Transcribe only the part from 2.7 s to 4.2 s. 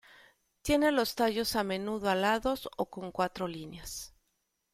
o con cuatro líneas.